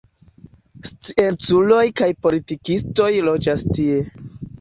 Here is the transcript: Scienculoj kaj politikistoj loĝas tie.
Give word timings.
Scienculoj 0.91 1.83
kaj 2.01 2.07
politikistoj 2.27 3.11
loĝas 3.29 3.67
tie. 3.79 4.01